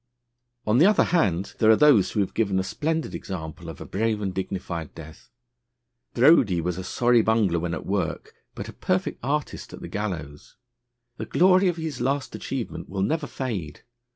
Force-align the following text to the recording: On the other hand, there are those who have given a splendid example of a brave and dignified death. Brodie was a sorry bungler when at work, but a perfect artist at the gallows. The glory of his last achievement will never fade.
On 0.65 0.79
the 0.79 0.87
other 0.87 1.03
hand, 1.03 1.53
there 1.59 1.69
are 1.69 1.75
those 1.75 2.09
who 2.09 2.21
have 2.21 2.33
given 2.33 2.57
a 2.57 2.63
splendid 2.63 3.13
example 3.13 3.69
of 3.69 3.79
a 3.79 3.85
brave 3.85 4.19
and 4.19 4.33
dignified 4.33 4.95
death. 4.95 5.29
Brodie 6.15 6.59
was 6.59 6.79
a 6.79 6.83
sorry 6.83 7.21
bungler 7.21 7.59
when 7.59 7.75
at 7.75 7.85
work, 7.85 8.33
but 8.55 8.67
a 8.67 8.73
perfect 8.73 9.19
artist 9.21 9.73
at 9.73 9.79
the 9.81 9.87
gallows. 9.87 10.55
The 11.17 11.27
glory 11.27 11.67
of 11.67 11.77
his 11.77 12.01
last 12.01 12.33
achievement 12.33 12.89
will 12.89 13.03
never 13.03 13.27
fade. 13.27 13.83